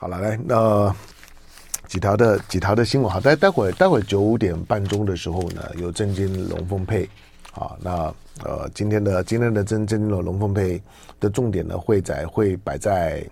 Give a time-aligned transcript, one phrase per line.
[0.00, 0.96] 好了，来，那
[1.86, 7.06] 几条的几条的新闻，好，待待会待会九点半钟的时候呢，有正经龙凤配，
[7.52, 7.92] 好，那
[8.42, 10.82] 呃，今天的今天的正正经的龙凤配
[11.20, 13.22] 的重点呢，会在会摆在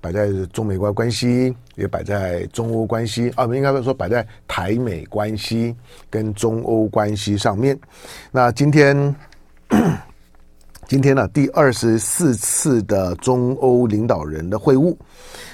[0.00, 5.72] 摆在中美关关系，也摆在中欧关系，啊，应该说摆在台美关系
[6.10, 7.78] 跟中欧关系上面。
[8.32, 9.14] 那今天。
[10.92, 14.94] 今天呢，第二十四次的中欧领导人的会晤，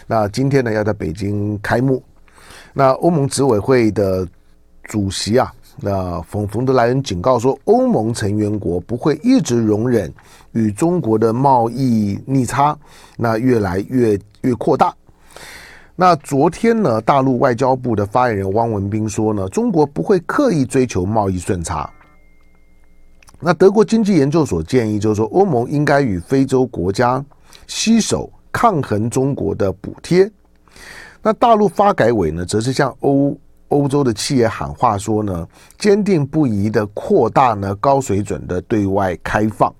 [0.04, 2.02] 那今天呢要在北京开幕。
[2.72, 4.26] 那欧盟执委会的
[4.82, 10.12] 主席啊，那冯冯德莱恩警告说，欧盟成员国不会一直容忍
[10.50, 12.76] 与中国的贸易逆差，
[13.16, 14.92] 那越来越越扩大。
[15.94, 21.88] 那昨天呢，大陆外交部的发言人汪文斌说呢，中国不会刻意追求贸易顺差。
[23.40, 27.24] 那德国经济研究所建议，就是说欧盟应该与非洲国家
[27.66, 30.30] 携手抗衡中国的补贴。
[31.22, 33.36] 那大陆发改委呢，则是向欧
[33.68, 35.46] 欧洲的企业喊话说呢，
[35.78, 39.72] 坚定不移的扩大呢高水准的对外开放。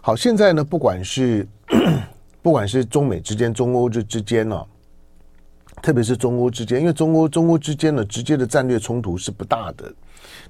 [0.00, 1.46] 好，现在呢，不管是
[2.42, 4.62] 不管是中美之间、中欧之之间呢、
[5.82, 9.92] 特别是中欧之间，因为中欧中欧之间呢，直接的战略冲突是不大的。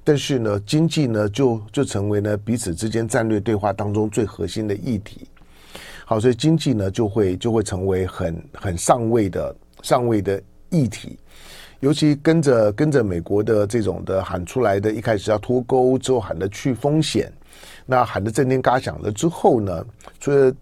[0.04, 5.28] 但是呢，经济呢就就成为呢彼此之间战略对话当中最核心的议题。
[6.04, 10.40] 好，所以经济呢就会就会成为很很上位的上位的
[10.70, 11.18] 议题。
[11.80, 17.32] 尤其跟着跟着美国的这种的喊出来的，一开始要脱钩之后喊的去风险，
[17.86, 19.86] 那喊的震天嘎响了之后呢，
[20.20, 20.52] 所以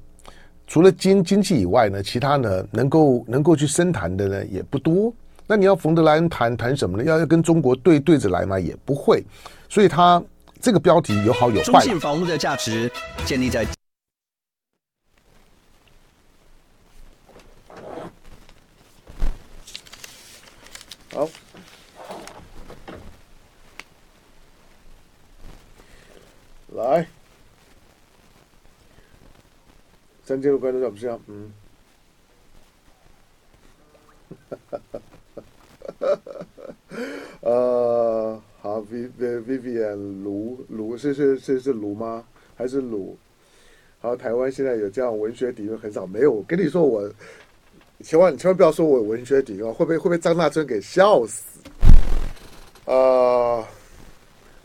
[0.67, 5.13] 除了经经济以外呢，其他呢能够能够去深谈的呢也不多。
[5.47, 7.05] 那你要冯德莱恩谈谈什么呢？
[7.05, 8.59] 要要跟中国对对着来嘛？
[8.59, 9.23] 也不会，
[9.69, 10.21] 所以他
[10.61, 11.65] 这个标题有好有坏。
[11.65, 12.91] 中信房屋的价值
[13.25, 13.65] 建立在
[21.13, 21.29] 好，
[26.75, 27.07] 来，
[30.27, 31.21] 三千六观众怎么样？
[31.29, 31.53] 嗯。
[37.43, 42.25] 呃，好，Vivian 卢卢是是是是卢吗？
[42.57, 43.17] 还是卢？
[44.01, 46.33] 好，台湾现在有这样文学底蕴很少，没有。
[46.33, 47.09] 我跟你说，我
[48.03, 51.45] 千万你千万不要说我文学底蕴，会不会会不会张大春给笑死？
[52.87, 53.65] 呃，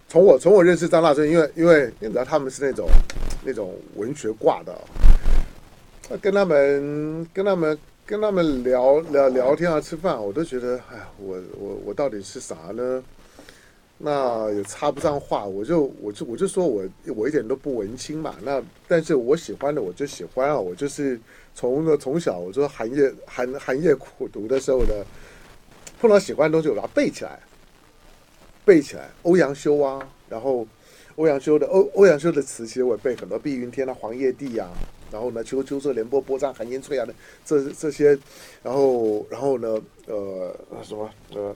[0.07, 2.89] 从我从我认识张大春，因为因为你知道他们是那种
[3.45, 4.75] 那种文学挂的，
[6.17, 7.77] 跟他们跟他们。
[8.03, 13.01] 跟他们聊聊聊天啊，吃饭，我都觉得，哎，我我我到底是啥呢？
[13.99, 16.83] 那也插不上话，我就我就我就说我
[17.16, 18.35] 我一点都不文青嘛。
[18.44, 21.17] 那但是我喜欢的我就喜欢啊，我就是
[21.55, 24.93] 从那从小我说寒夜寒寒夜苦读的时候呢，
[26.01, 27.39] 碰到喜欢的东西我把它背起来，
[28.66, 29.09] 背起来。
[29.22, 30.67] 欧阳修啊，然后
[31.16, 34.69] 欧阳修的欧欧阳修的词，其实我背很多，碧云天啊，黄叶地呀。
[35.11, 37.13] 然后呢，秋秋色连波，波上寒烟翠啊的
[37.44, 38.17] 这这些，
[38.63, 41.53] 然后然后呢，呃，什么呃，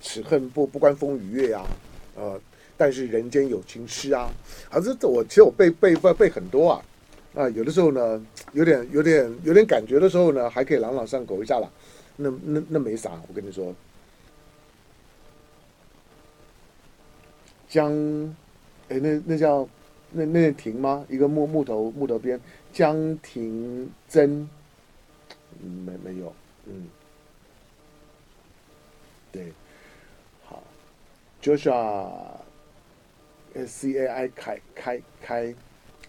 [0.00, 1.66] 此恨不不关风雨月呀，
[2.14, 2.40] 呃，
[2.76, 4.30] 但是人间有情诗啊，
[4.70, 6.84] 啊，这这我其实我背背背背很多啊，
[7.34, 11.68] 啊，有的时候呢，有点有点有点感觉的时候呢，还可以朗朗上口一下了，
[12.14, 13.74] 那那那没啥，我跟你说，
[17.68, 17.92] 江，
[18.88, 19.68] 哎，那那叫
[20.12, 21.04] 那那亭吗？
[21.08, 22.40] 一个木木头木头边。
[22.70, 24.48] 江亭真，
[25.58, 26.32] 没没有，
[26.66, 26.86] 嗯，
[29.32, 29.52] 对，
[30.44, 30.62] 好
[31.42, 32.36] ，Joshua，C
[33.98, 35.54] A I 开开开，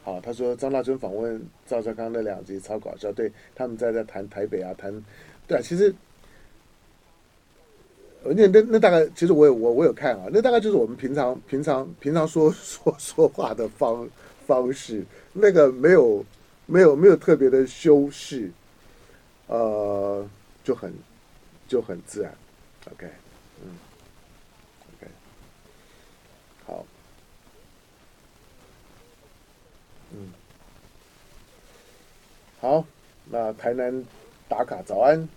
[0.04, 4.94] 好，他说张大春访问赵少康那两集超搞笑，对，他们在在谈台北啊，谈，
[5.48, 5.96] 对啊，其实，
[8.24, 14.07] 那那那大概，其实我有我我有看啊，那大概就是我们平常平常平常说 说说话的方
[14.46, 16.25] 方式，那个没有。
[16.71, 18.51] 没有没有特别的修饰，
[19.48, 20.24] 呃，
[20.63, 20.94] 就很
[21.68, 22.31] 就很自然
[22.92, 23.07] ，OK，
[23.63, 23.71] 嗯
[25.01, 25.07] ，OK，
[26.68, 26.86] 好，
[30.13, 30.31] 嗯，
[32.62, 32.86] 好，
[33.25, 34.06] 那台南
[34.48, 35.27] 打卡早安，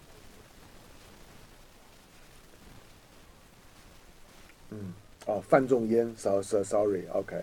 [4.72, 4.94] 嗯，
[5.26, 7.36] 哦，范仲淹，so so sorry，OK，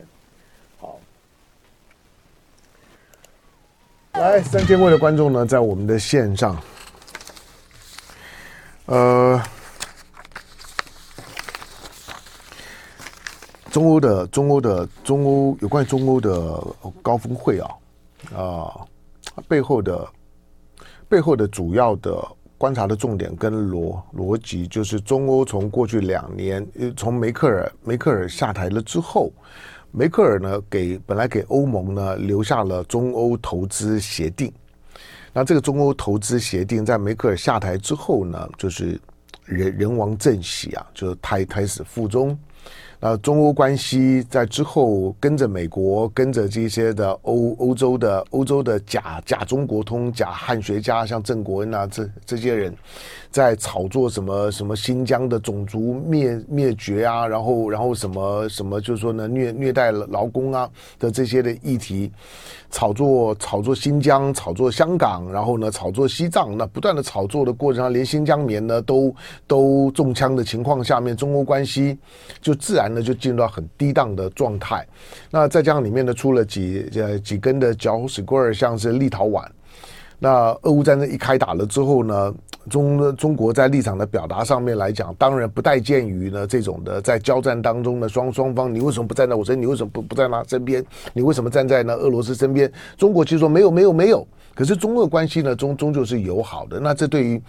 [0.80, 1.00] 好。
[4.14, 6.60] 来，三千位的观众呢，在我们的线上。
[8.88, 9.40] 呃，
[13.70, 16.60] 中欧的中欧的中欧有关于中欧的
[17.04, 17.70] 高峰会啊，
[18.36, 18.88] 啊、
[19.48, 20.10] 背后的
[21.08, 22.28] 背后的主要的
[22.59, 26.67] 观察的重点跟逻逻辑，就是中欧从过去两年，
[26.97, 29.31] 从梅克尔梅克尔下台了之后，
[29.91, 34.51] 梅克尔呢给本来给欧盟呢留下了中欧投资协定，
[35.31, 39.00] 那这个中欧投资协定在梅克尔下台之后呢，就是
[39.45, 42.38] 人人亡政息啊，就是胎胎死腹中。
[43.00, 52.75] 呃中欧关系在之后跟着美国，跟着这些的欧欧洲的欧洲的假假中国通、假汉学家，像郑国恩啊，这这些人。
[53.31, 60.68] 在炒作什么什么新疆的种族灭灭绝啊，然后然后什么什么就是说呢虐虐待劳工啊
[60.98, 62.12] 的这些的议题，
[62.72, 69.13] 炒作炒作新疆，炒作香港，然后呢炒作西藏，那不断的炒作的过程中，连新疆棉呢都
[69.45, 71.95] 都中枪的情况下面，中欧关系
[72.42, 74.86] 就自然呢就进入到很低档的状态。
[75.30, 79.45] 那再加上里面呢出了几呃几根的搅屎棍儿，像是立陶宛。
[80.21, 82.33] 那俄乌战争一开打了之后呢，
[82.69, 89.62] 中中国在立场的表达上面来讲，当然不待见于呢这种的在交战当中的双双方，你为什么不站在我身？
[89.62, 90.83] 你为什么不不在他身边？
[91.13, 92.69] 你为什么站在呢俄罗斯身边？
[92.97, 96.81] 中国其实说没有没有没有，可是中俄关系呢终终究是友好的。
[96.81, 97.42] 那这对于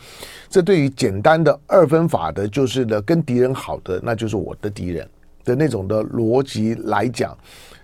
[0.48, 5.08] 这对于简单的二分法的，就是呢跟敌人好的，那就是我的敌人
[5.44, 7.37] 的那种的逻辑来讲。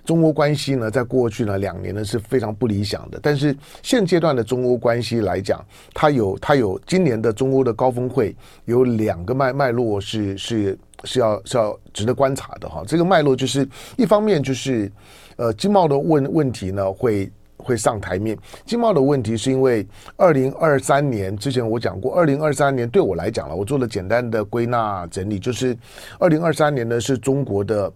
[0.05, 3.19] 中欧关系呢，在过去呢两年呢是非常不理想的。
[3.21, 5.61] 但是现阶段的中欧关系来讲，
[5.93, 8.33] 它有它有今年的中欧的高峰会
[8.67, 12.85] 有两个脉脉络是是是要是要值得观察的哈。
[12.87, 14.89] 这个脉络就是一方面就是
[15.35, 18.37] 呃经贸的问问题呢会会上台面。
[18.65, 19.87] 经贸的问题是因为
[20.17, 25.77] 二零二三年之前我讲过，二零二三年对我来讲了，我做了简单的归纳整理，就是
[26.19, 27.93] 二零二三年呢是中国的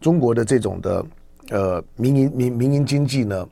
[0.00, 1.04] 中国的这种的。
[1.50, 3.46] 呃，民营民民营经济呢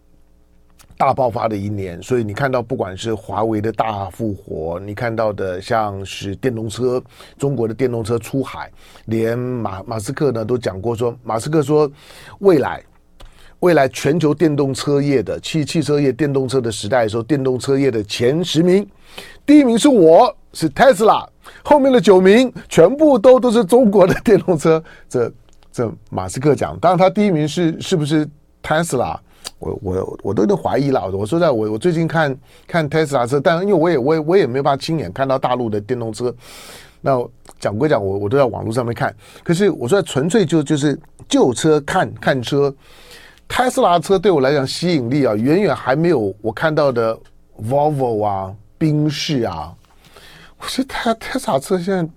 [0.97, 7.03] 大爆发的一年，所以你看到不管是华为的大复活，你看到的像是电动车，
[7.37, 8.71] 中国的电动车出海，
[9.07, 11.91] 连马马斯克呢都讲过说，马斯克说
[12.39, 12.81] 未来
[13.61, 18.87] 未来全球电动车业的汽汽车业电动车的时代的时候，电动车业的前十名，
[19.47, 21.27] 第一名是我是 Tesla，，
[21.63, 25.33] 后面的九名全部都都是中国的电动车，这。
[25.73, 28.29] 这马斯克讲，当然他第一名是是不是
[28.61, 29.17] Tesla，？
[29.61, 31.09] 我我我都有点怀疑了。
[31.13, 32.37] 我说在我我最近看
[32.67, 36.35] 看 Tesla 车，但因为我也我也我也没有办法亲眼看到大陆的电动车。
[37.01, 37.25] 那
[37.61, 39.15] 讲归讲，我我都在网络上面看。
[39.45, 40.99] 可是我说纯粹就就是
[41.29, 42.75] 旧车看看车，
[43.51, 47.19] 特斯拉车对我来讲吸引力啊，远远还没有我看到的
[47.69, 49.75] Volvo 啊、宾士啊。
[50.59, 52.09] 我觉得特特斯拉车现在。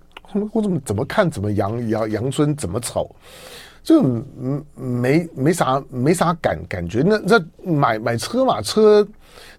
[0.52, 3.16] 我怎么怎么看怎么阳阳阳春怎么丑，
[3.84, 7.02] 就嗯没没啥没啥感感觉。
[7.02, 9.06] 那那买买车嘛，车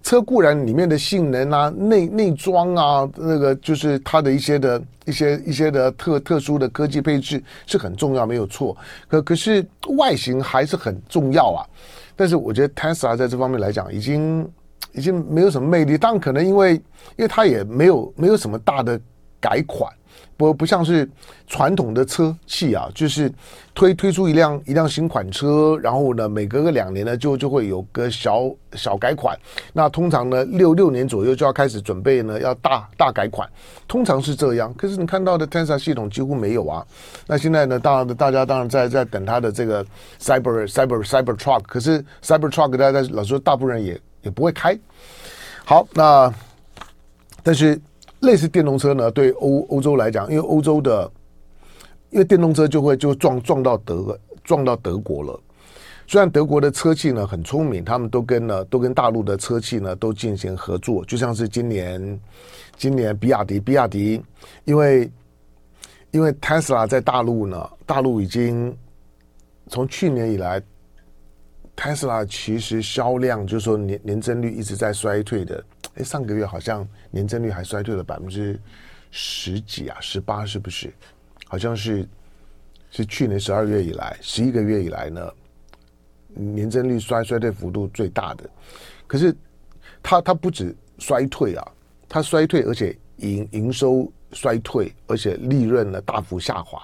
[0.01, 8.75] 车固然里面的性能啊、内内装啊，那个就是它的一些的一些一些的特特殊的科技配置是很重要，没有错。
[9.07, 9.65] 可可是
[9.97, 11.65] 外形还是很重要啊。
[12.15, 14.49] 但是我觉得 Tesla 在这方面来讲，已经
[14.93, 15.97] 已经没有什么魅力。
[15.97, 16.73] 当然可能因为
[17.17, 18.99] 因为它也没有没有什么大的
[19.45, 19.91] 改款。
[20.37, 21.09] 不不像是
[21.47, 23.31] 传统的车企啊，就是
[23.73, 29.37] 推推出一辆一辆新款车，然后呢，每隔个两年呢，就就会有个小小改款。
[29.71, 33.49] 那通常呢，六六年左右就要开始准备呢，要大大改款，
[33.87, 34.73] 通常是这样。
[34.73, 36.85] 可是你看到的 Tesla 系统几乎没有啊。
[37.27, 39.85] 那现在呢，当然大家当然在在等它的这个
[40.19, 44.77] Cyber Cyber Cyber Truck，可是 Cyber Truck 大家老说，大部分人也也不会开。
[45.63, 46.33] 好，那
[47.41, 47.79] 但是。
[48.21, 51.11] 类似电动车呢，对欧欧洲来讲，因为欧洲的，
[52.09, 55.39] 因为电动车就会就撞撞到德撞到德国了。
[56.07, 62.19] 虽然德国的车企呢很聪明，他们都跟呢都跟大陆的车企呢都进行合作，就像是今年
[62.77, 64.21] 今年比亚迪，比亚迪
[64.65, 65.11] 因为
[66.11, 68.75] 因为特斯拉在大陆呢，大陆已经
[69.67, 70.61] 从去年以来，
[71.75, 75.63] 特斯拉其实销量就是说年年增率一直在衰退的。
[75.95, 78.59] 哎，上个月好像年增率还衰退了百分之
[79.11, 80.93] 十几啊，十八是不是？
[81.47, 82.07] 好像是
[82.91, 85.31] 是去年十二月以来十一个月以来呢，
[86.27, 88.49] 年增率衰衰退幅度最大的。
[89.07, 89.35] 可是
[90.01, 91.71] 它它不止衰退啊，
[92.09, 96.81] 它衰退而且营营收衰退，而且利润呢大幅下滑。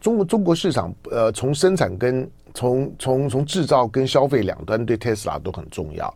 [0.00, 6.14] 中国中国市场呃，从生产跟从从从制造跟消费两端对特斯拉都很重要。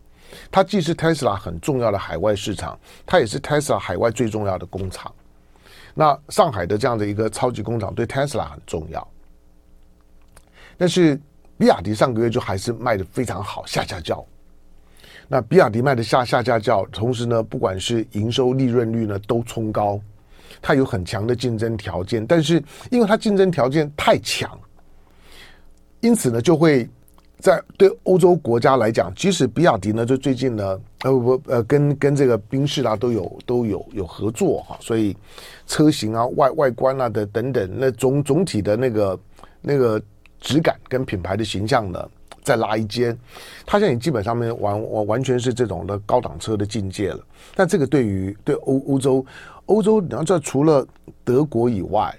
[0.50, 5.12] 它既是特斯拉很重要的海外市场，它也是特斯拉海外最重要的工厂。
[5.94, 9.08] 那上海的这样的一个超级工厂对特斯拉很重要，
[10.76, 11.20] 但是
[11.56, 14.25] 比亚迪上个月就还是卖得非常好，下下叫。
[15.26, 20.00] 那比亚迪卖的下下架叫，同时呢，不管是营收利润率呢都冲高，
[20.62, 24.58] 它有很强的竞争条件，但是因为它竞争条件太强，
[26.00, 26.88] 因此呢就会。
[27.40, 35.16] 在对欧洲国家来讲，即使比亚迪呢，就最近呢，呃不呃跟跟这个宾士啊都有都有有合作哈，所以
[35.66, 39.21] 车型啊外外观啊的等等，那总总体的那个
[39.61, 40.02] 那个
[40.40, 42.11] 质感跟品牌的形象呢，
[42.42, 43.16] 再拉一阶，
[43.64, 47.21] 它现在基本上面完完完全是这种的高档车的境界了。
[47.54, 49.25] 但这个对于对欧欧洲
[49.66, 50.85] 欧洲，你要知道除了
[51.25, 52.12] 德国以外。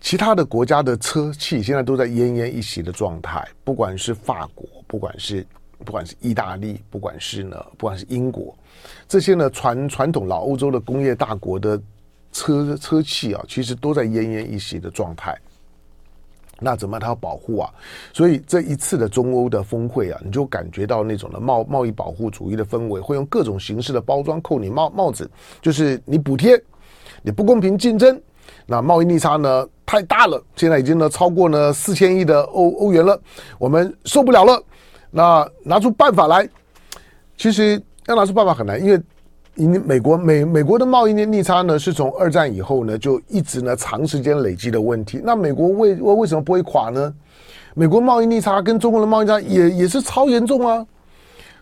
[0.00, 5.46] 其他的国家的车企现在都在奄奄一息的状态，不管是法国，不管是
[5.84, 8.56] 不管是意大利，不管是呢，不管是英国，
[9.08, 11.80] 这些呢传传统老欧洲的工业大国的
[12.32, 15.36] 车车企啊，其实都在奄奄一息的状态。
[16.60, 17.00] 那怎么办？
[17.00, 17.72] 它要保护啊？
[18.12, 26.60] 所以这一次的中欧的峰会啊，你就感觉到那种的贸贸易保护主义的氛围，会用各种形式的包装扣你帽帽子，就是你补贴，
[27.22, 28.20] 你不公平竞争。
[28.66, 33.18] 那贸易逆差呢太大了，现在已经呢超过呢四千亿的欧欧元了，
[33.58, 34.62] 我们受不了了。
[35.10, 36.46] 那拿出办法来，
[37.36, 39.00] 其实要拿出办法很难，因为
[39.54, 45.20] 你美国美美国的贸易逆逆差呢是从二战以后呢就一直呢长时间累积的问题。
[45.24, 47.12] 那美国为为为什么不会垮呢？
[47.74, 50.86] 美国贸易逆差跟中国的贸易差也也是超严重啊。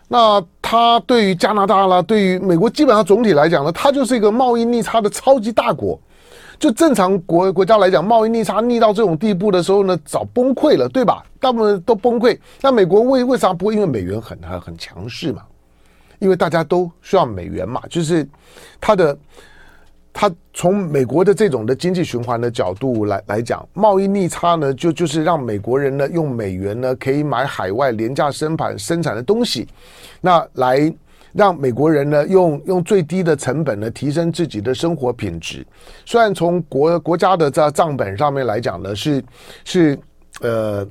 [0.09, 5.99] 那它对于加拿大啦，对于美国基本上总体来讲呢，它就是一个贸易逆差的超级大国。
[6.59, 11.23] 就正常国国家来讲，贸易逆差逆到这种地步的时候呢，早崩溃了，对吧？
[11.39, 12.37] 大部分都崩溃。
[12.61, 13.75] 那美国为为啥不会？
[13.75, 15.43] 因为美元很很强势嘛，
[16.19, 17.81] 因为大家都需要美元嘛。
[17.89, 18.27] 就是
[18.81, 19.15] 它的，
[20.11, 29.67] 它从美国的这种的经济循环的角度来来讲，贸易逆差呢，就就是让美国人呢用美元呢可以买海外廉价生产生产的东西，
[30.21, 30.91] 那来。
[31.37, 35.63] 让美国人呢用用最低的成本呢提升自己的生活品质。
[36.03, 39.23] 虽然从国国家的这账本上面来讲呢是
[39.63, 39.99] 是
[40.41, 40.87] 呃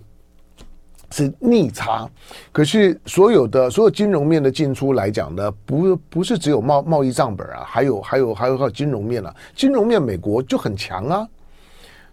[1.11, 2.09] 是逆差，
[2.53, 11.29] 可是所有的所有金融面的进出来讲呢，不不是只有贸贸易账本啊，还有还有还有还有金融面啊，金融面美国就很强啊。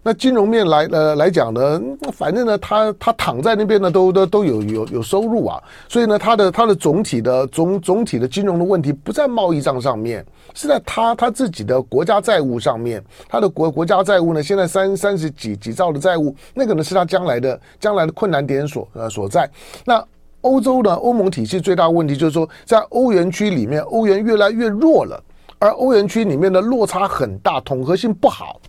[0.06, 1.80] 那金融面来呃来讲呢，
[2.12, 5.58] 反正呢，他他躺在那边呢，都都都有有有收入啊，
[5.88, 19.50] 所以呢，他的他的总体的总总体的金融的问题不在贸易账上面，是在他他自己的国家债务上面，他的国国家债务呢，现在三三十几几兆的债务，那个呢是他将来的将来的困难点所呃所在。
[19.86, 20.04] 那
[20.42, 25.18] 欧洲呢，欧盟体系最大问题就是说，在欧元区里面，欧元越来越弱了，
[25.58, 28.60] 而欧元区里面的落差很大，统合性不好。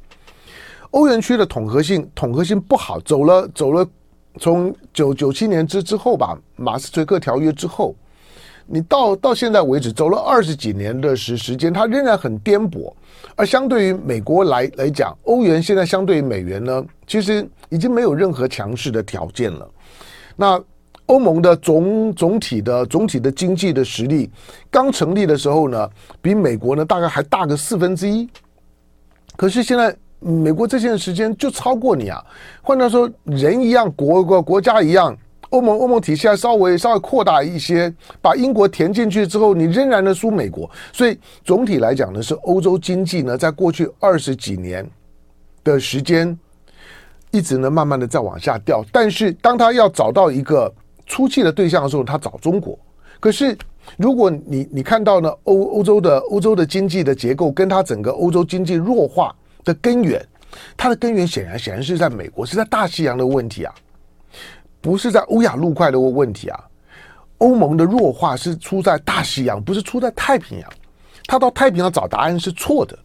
[0.95, 3.85] 欧元区的统合性统合性不好，走了走了，
[4.39, 7.93] 从九九七年之之后吧，马斯垂克条约之后，
[8.65, 12.93] 你到到现在为止走了二十几年的时时间，它仍然很颠簸。
[13.35, 19.69] 而相对于美国来来讲，欧元现在相对于美元呢，其实已经没有任何强势的条件了。
[20.37, 20.57] 那
[21.07, 24.31] 欧盟的总总体的总体的经济的实力
[24.71, 25.89] 刚成立的时候呢，
[26.21, 28.29] 比美国呢大概还大个四分之一，
[29.35, 29.93] 可是现在。
[30.19, 32.23] 美国这些时间就超过你啊！
[32.61, 35.15] 换句话说，人一样，国国国家一样，
[35.51, 40.67] 欧盟欧盟体系还稍微稍微扩大一些，把英国填进去之后，你仍然的输美国。
[40.91, 44.89] 所以总体来讲呢，是欧洲经济呢，在过去二十几年
[45.63, 46.35] 的时间，
[47.29, 48.83] 一直呢慢慢的在往下掉。
[48.91, 50.73] 但是当他要找到一个
[51.05, 52.77] 出气的对象的时候，他找中国。
[53.19, 53.55] 可是
[53.97, 59.35] 如果你你看到呢，欧欧洲的欧洲的经济的结构，跟他整个欧洲经济弱化。
[59.65, 60.25] 的根源，
[60.77, 63.75] 它的根源显然显然是在美国，是在大西洋的问题啊，
[64.79, 66.63] 不是在欧亚陆块的问题啊。
[67.39, 70.71] 欧盟的弱化是出在大西洋，不是出在太平洋。
[71.27, 72.97] 他到太平洋找答案是错的，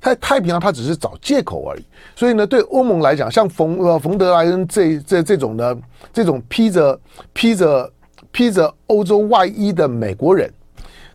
[0.00, 1.84] 在太平洋他只是找借口而已。
[2.14, 5.76] 所以呢，对欧盟来讲，像冯呃冯德莱恩这这这种的
[6.12, 7.00] 这种披着
[7.32, 7.92] 披着
[8.30, 10.48] 披着欧洲外衣的美国人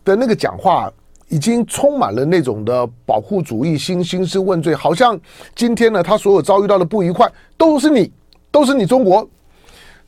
[0.03, 0.91] 的那个讲话。
[1.29, 5.17] 已经充满了那种的保护主义心，兴师问罪，好像
[5.55, 8.11] 今天呢，他所有遭遇到的不愉快都是你，
[8.51, 9.27] 都是你中国，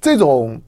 [0.02, 0.60] 这种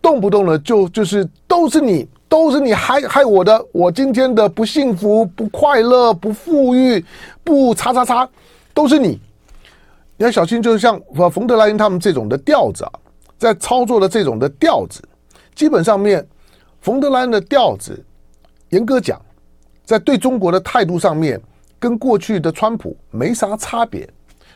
[0.00, 7.02] 动不动呢就就是都是你，都是你害害我的，我今天的不幸福、不快乐、不富裕、
[7.42, 8.28] 不叉叉叉，
[8.74, 9.18] 都是你。
[10.18, 11.00] 你要小心，就是像
[11.30, 12.92] 冯德莱恩他们这种的调子啊，
[13.38, 15.02] 在操作的这种的调子，
[15.54, 16.24] 基本上面，
[16.82, 17.98] 冯德莱恩的调子，
[18.68, 19.18] 严格讲。
[19.84, 21.40] 在对中国的态度上面，
[21.78, 24.08] 跟过去的川普没啥差别，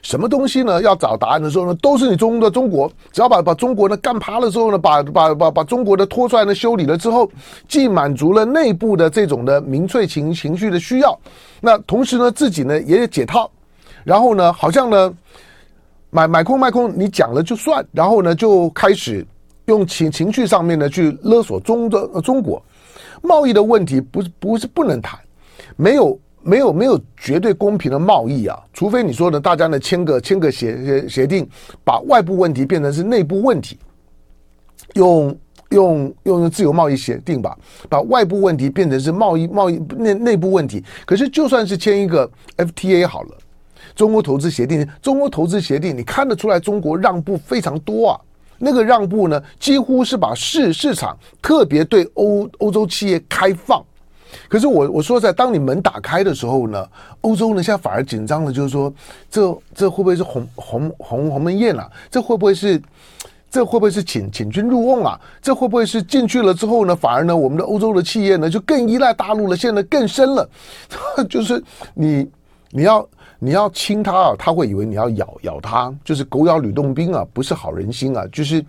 [0.02, 0.80] 什么东西呢？
[0.82, 2.88] 要找答案的时候呢，都是你中的中国。
[3.10, 7.28] 只要把把中国呢干趴了之后呢，把把把把中国的拖出来呢修理了之后，
[7.66, 11.18] 既满足了内部的这种的民粹情情绪的需要，
[11.60, 13.50] 那同时呢自己呢也解套，
[14.04, 15.12] 然后呢好像呢
[16.10, 19.26] 买买空卖空，你讲了就算，然后呢就开始
[19.64, 22.62] 用情情绪上面呢去勒索中的中国。
[23.22, 25.18] 贸易的问题不是不是不能谈，
[25.76, 26.18] 没有。
[26.48, 31.44] 没有没有绝对公平的贸易啊，除非你说呢，大家呢签个签个协协协定，
[31.82, 33.76] 把外部问题变成是内部问题，
[34.94, 35.36] 用
[35.70, 37.58] 用用自由贸易协定吧，
[37.88, 40.84] 把外部问题变成是贸易贸易内内部问题。
[41.04, 43.36] 可是就算是签一个 FTA 好了，
[43.96, 48.20] 中欧投资协定，中欧投资协定，你看得出来中国让步非常多啊，
[48.58, 53.82] 那个让步呢，几乎是把市市场特别对欧欧洲企业开放。
[54.48, 56.86] 可是我我说在当你门打开的时候呢，
[57.22, 58.92] 欧洲呢现在反而紧张了，就是说
[59.30, 61.90] 这这会不会是鸿鸿鸿鸿门宴啊？
[62.10, 62.80] 这会不会是
[63.50, 65.18] 这会不会是请请君入瓮啊？
[65.40, 70.48] 这会不会是进去了之后呢，反而呢我们的欧洲的企业呢就更依赖大陆了，陷得更深了。
[71.30, 71.62] 就是
[71.94, 72.28] 你
[72.70, 73.08] 你要
[73.38, 78.64] 你要亲他啊，他会以为你要咬咬他，就是狗咬吕洞宾啊，不是好人心啊，就是。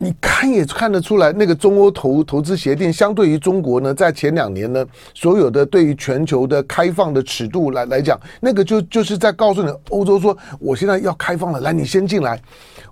[0.00, 12.40] 你看也看得出来，那个中欧投投资协定相对于中国呢，在前两年呢，所有的对于全球的开放的尺度来来讲，那个就就是在告诉你，欧洲说我现在要开放了，来你先进来，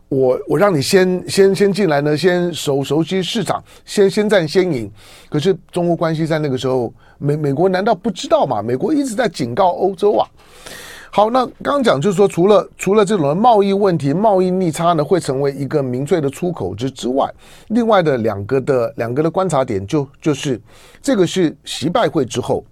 [0.08, 4.90] 我我让你先先先进来呢，先熟熟悉市场，先先占先赢。
[5.28, 8.60] 可是中欧关系在那个时候，美美国难道不知道吗？
[8.60, 10.26] 美国一直在警告欧洲啊。
[11.16, 17.26] 好，那刚讲就是说，除了除了这种贸易问题、贸易逆差呢，会成为一个民粹的出口之之外，
[17.68, 20.60] 另外的两个的两个的观察点就就是
[21.00, 22.62] 这个是习拜会之后，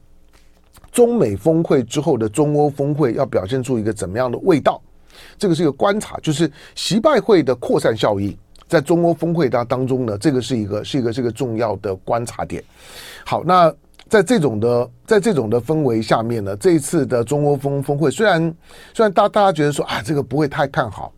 [0.93, 4.79] 中美峰会之后的中欧峰会要表现出一个怎么样的味道？
[5.39, 8.37] 这个是一个观察，就是习拜会的扩散效应
[8.69, 12.63] 在中欧峰会当当中呢，这个是一个是一个这个重要的观察点。
[13.25, 13.75] 好，那。
[14.15, 18.41] 在这种的在这种的氛围下面呢，这一次的中欧峰峰会虽然
[18.95, 21.13] 虽然大大家觉得说啊，这个不会太看好，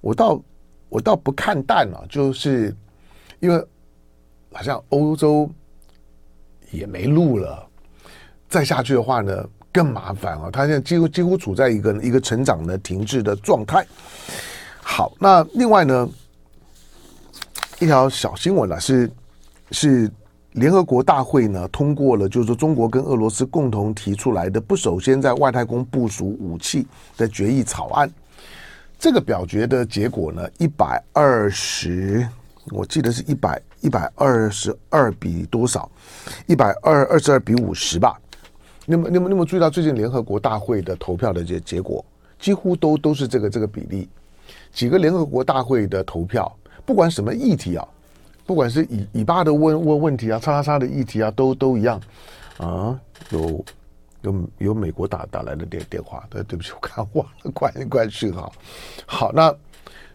[0.00, 0.40] 我倒
[0.88, 2.72] 我倒不看淡了，就是
[3.40, 3.66] 因为
[4.52, 5.50] 好像欧洲
[6.70, 7.66] 也没路了，
[8.48, 13.84] 再下去的话呢更麻烦啊，他现在几乎几乎处在一个一个成长的停滞的状态。
[14.80, 16.08] 好，那另外呢
[17.80, 19.10] 一条小新闻呢是
[19.72, 20.08] 是。
[20.56, 28.10] 联合国大会呢通过了，就是中国跟俄罗斯共同提出来的不首先在外太空部署武器的决议草案。
[28.98, 32.26] 这个表决的结果呢，一百二十，
[32.70, 35.90] 我记得是一百一百二十二比多少？
[36.46, 38.18] 一百二二十二比五十吧。
[38.86, 42.02] 那么，那么，那么注意到最近联合国大会的投票的这结果，
[42.38, 44.08] 几乎都都是这个这个比例。
[44.72, 46.50] 几个联合国大会的投票，
[46.86, 47.86] 不管什么议题啊。
[48.46, 52.00] 不管是以以巴的问问问题啊，叉叉叉的议题啊，都都一样
[52.58, 52.96] 啊。
[53.30, 53.64] 有
[54.22, 58.52] 有有美国打打来的电电话，对对不起，我看忘了关关讯号。
[59.04, 59.52] 好，那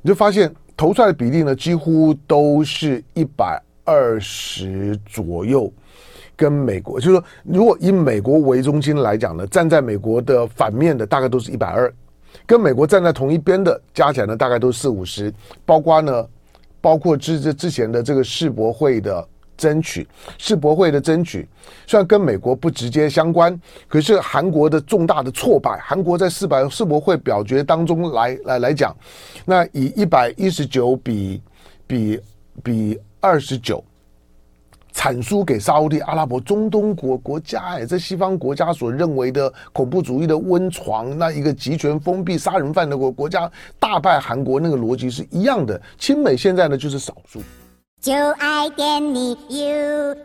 [0.02, 5.70] 你就发现投出来的比例呢，几乎都是一百二十左右，
[6.38, 11.94] 跟美国就是说，如果以美国为中心来讲呢，站在美国的反面的大概都是一百二，
[12.46, 15.34] 跟美国站在同一边的加起来呢，大概都是四五十，
[15.66, 16.26] 包括呢。
[16.82, 21.48] 包括之之之前的这个世博会的争取，世博会的争取
[21.86, 28.96] 虽然跟美国不直接相关，可是韩国的重大的挫败，韩国在四百世博会表决当中来来来讲，
[29.46, 31.42] 那以一百一十九比
[31.86, 32.20] 比
[32.64, 33.84] 比二十九。
[34.94, 43.50] 产输给沙乌地阿拉伯、中东国国家，哎，这西方国家所认为的恐怖主义的温床，那一个集权封闭杀人犯的国国家，
[43.80, 45.82] 大败韩国，那个逻辑是一样的。
[45.98, 47.42] 亲美现在呢就是少数。
[48.02, 50.16] 就爱点你 UFO